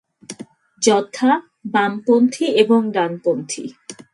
[0.81, 1.31] যথা:
[1.65, 3.63] বামপন্থী এবং ডানপন্থী।